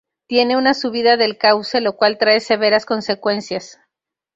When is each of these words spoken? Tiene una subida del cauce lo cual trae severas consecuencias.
Tiene 0.25 0.57
una 0.57 0.73
subida 0.73 1.15
del 1.15 1.37
cauce 1.37 1.79
lo 1.79 1.95
cual 1.95 2.17
trae 2.17 2.39
severas 2.39 2.87
consecuencias. 2.87 3.77